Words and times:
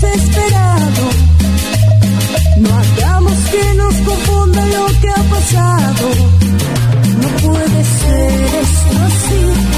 desesperado. 0.00 1.10
No 2.58 2.70
hagamos 2.74 3.32
que 3.50 3.74
nos 3.74 3.94
confunda 3.94 4.66
lo 4.66 4.86
que 5.00 5.08
ha 5.10 5.22
pasado. 5.30 6.08
No 7.22 7.28
puede 7.48 7.84
ser 7.84 8.54
esto 8.62 8.90
así. 9.06 9.69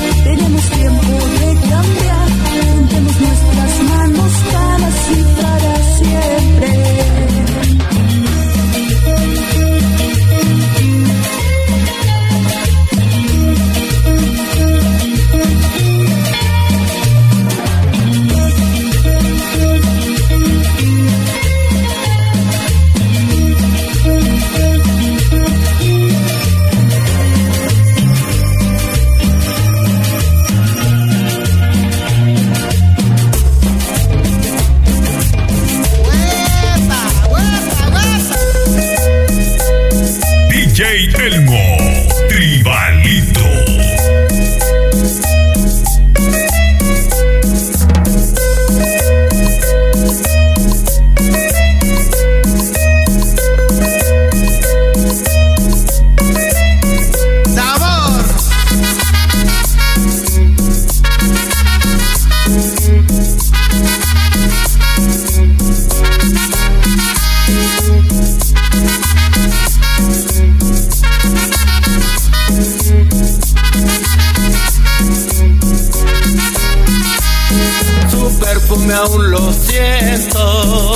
aún 78.93 79.31
lo 79.31 79.53
siento. 79.53 80.93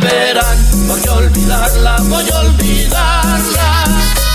Voy 0.00 1.00
a 1.06 1.12
olvidarla, 1.12 1.96
voy 2.08 2.24
a 2.30 2.40
olvidarla. 2.40 3.84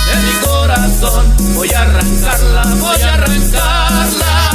De 0.05 0.15
mi 0.21 0.33
corazón 0.45 1.25
voy 1.55 1.69
a 1.71 1.81
arrancarla, 1.81 2.63
voy 2.79 3.01
a 3.01 3.13
arrancarla. 3.15 4.51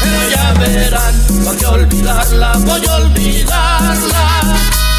Pero 0.00 0.30
ya 0.30 0.52
verán, 0.60 1.14
voy 1.44 1.64
a 1.64 1.70
olvidarla, 1.70 2.52
voy 2.58 2.86
a 2.86 2.94
olvidarla. 2.94 4.42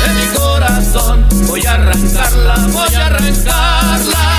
De 0.04 0.14
mi 0.14 0.28
corazón 0.38 1.26
voy 1.48 1.66
a 1.66 1.74
arrancarla, 1.74 2.56
voy 2.74 2.96
a 2.96 3.06
arrancarla. 3.06 4.36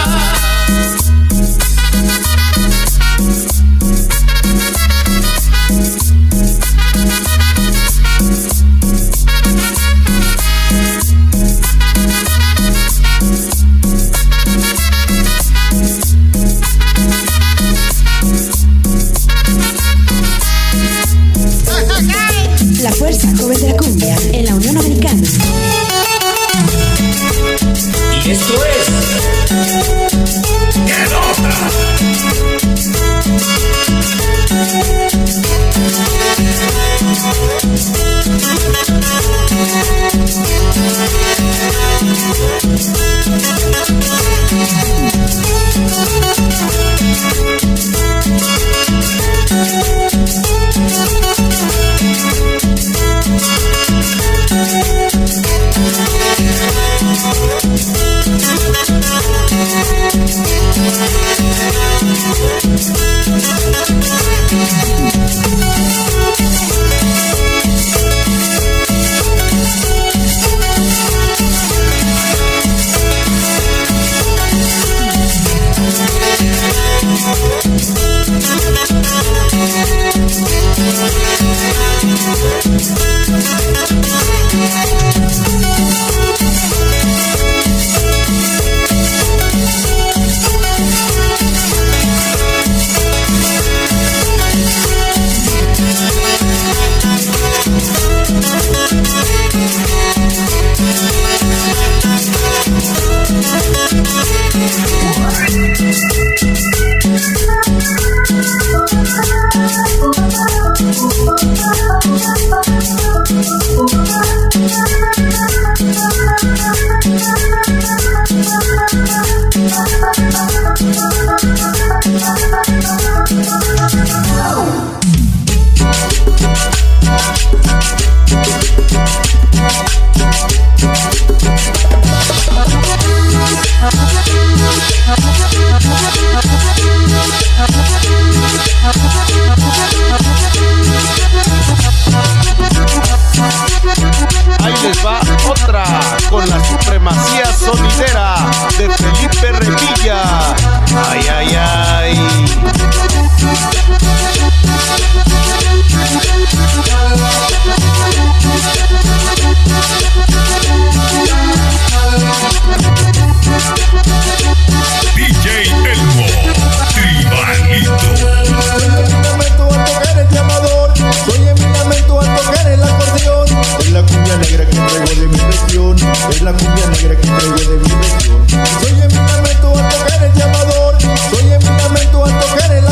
que 177.17 177.27
traigo 177.29 177.57
de 177.57 177.77
vibración. 177.77 178.47
Soy 178.81 178.91
en 178.91 179.09
mi 179.09 179.17
a 179.17 179.89
tocar 179.89 180.23
el 180.23 180.33
llamador, 180.35 180.97
soy 181.31 181.53
en 181.53 181.59
mi 181.59 181.69
a 181.69 182.41
tocar 182.41 182.73
el. 182.73 182.87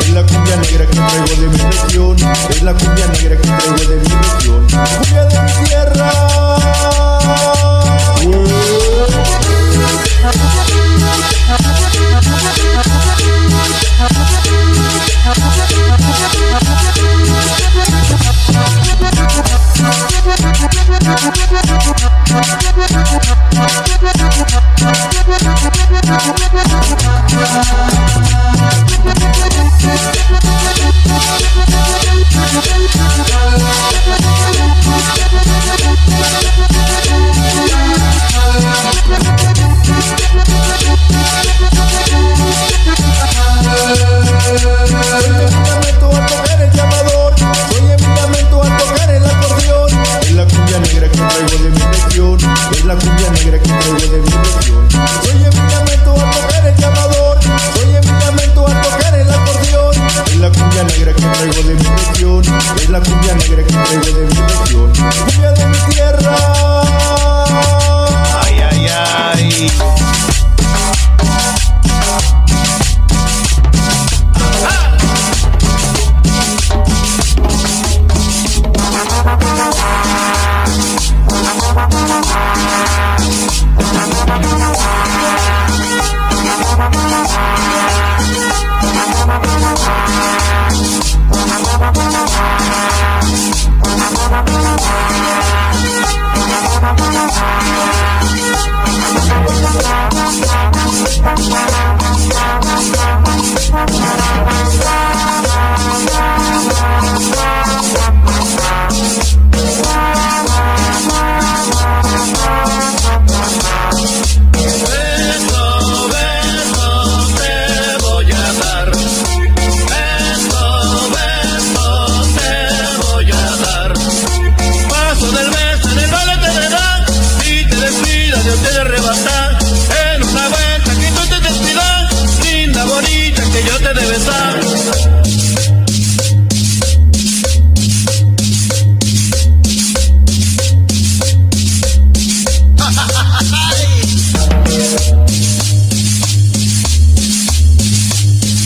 Es 0.00 0.10
la 0.10 0.22
cumbia 0.26 0.56
negra 0.56 0.86
que 0.86 0.96
traigo 0.96 1.34
de 1.40 1.46
es 2.50 2.62
la 2.62 2.74
cumbia 2.74 3.06
negra 3.08 3.36
que 3.36 3.48
traigo 3.48 3.84
de. 3.88 3.96
Cumbia 4.98 5.24
de 5.24 5.64
tierra. 5.64 6.12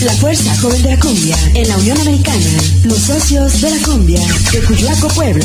La 0.07 0.13
Fuerza 0.13 0.57
Joven 0.63 0.83
de 0.83 0.91
la 0.91 1.01
Cumbia, 1.01 1.37
en 1.55 1.67
la 1.67 1.77
Unión 1.79 1.99
Americana, 2.01 2.63
los 2.85 2.97
socios 2.97 3.61
de 3.61 3.71
la 3.71 3.85
Cumbia, 3.85 4.21
de 4.53 4.61
Cuyoaco, 4.61 5.09
Puebla. 5.09 5.45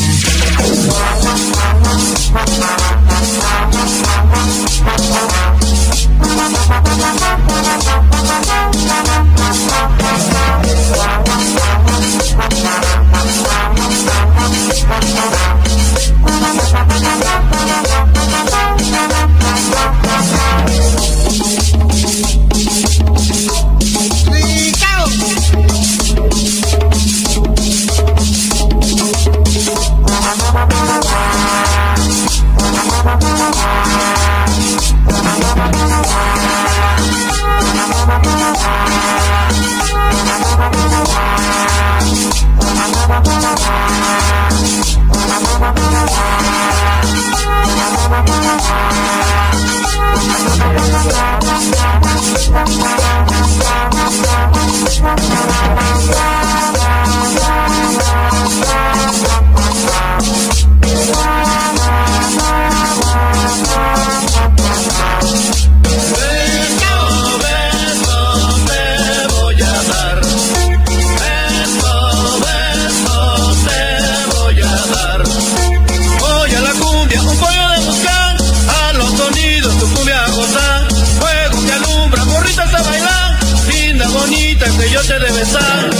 te 85.07 85.19
de. 85.19 85.90